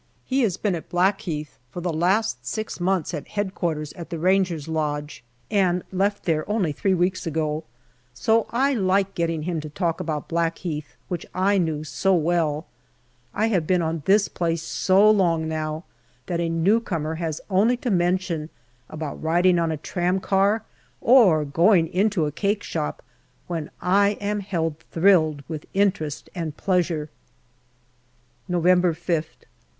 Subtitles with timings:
[0.25, 4.67] He has been at Blackheath for the last six months at Headquarters at the Ranger's
[4.67, 7.65] Lodge, and left there only three weeks ago,
[8.11, 12.65] so I like getting him to talk about Blackheath, which I knew so well.
[13.31, 15.83] I have been on this place so long now,
[16.25, 18.49] that a new comer has only to mention
[18.89, 20.63] about riding on a tramcar
[20.99, 23.03] or going into a cakeshop,
[23.45, 27.11] when I am held thrilled with interest and pleasure.
[28.49, 29.45] November 5th.